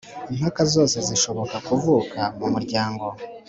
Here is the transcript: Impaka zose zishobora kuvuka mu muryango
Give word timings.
Impaka 0.31 0.61
zose 0.73 0.97
zishobora 1.07 1.55
kuvuka 1.67 2.19
mu 2.39 2.47
muryango 2.53 3.05